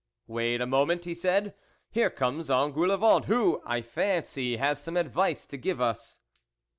[0.27, 1.53] "Wait a moment," he said,"
[1.91, 6.21] here comes Engoulevent, who, I fancy, has some advice to give us."